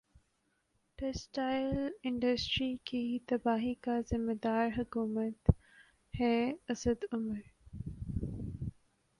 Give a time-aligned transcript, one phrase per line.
[0.99, 5.51] textile industry کی تباہی کی ذمہ دار حکومت
[6.13, 6.35] ہے
[6.69, 7.39] اسد عمر